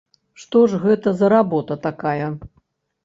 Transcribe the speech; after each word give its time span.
Што 0.43 0.61
ж 0.71 0.79
гэта 0.87 1.13
за 1.19 1.29
работа 1.35 1.79
такая? 1.87 2.27